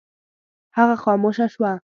[0.77, 1.71] هغه خاموشه شوه.